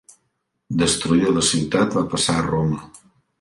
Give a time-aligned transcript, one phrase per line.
[0.83, 2.81] Destruïda la ciutat, va passar a Roma.